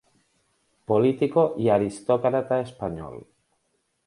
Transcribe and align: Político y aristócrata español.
Político 0.83 1.53
y 1.59 1.69
aristócrata 1.69 2.59
español. 2.59 3.27